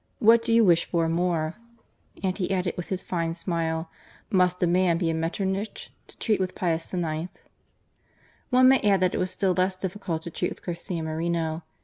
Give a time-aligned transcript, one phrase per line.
[0.17, 1.57] What do you wish for more?"
[2.23, 3.91] And he added* with his fine smile:
[4.31, 7.29] Must a man be a Mettemich to treat u ith Pius IX.?"
[8.49, 11.61] One may add that it was still less difficult to treat with Garcia Moreno.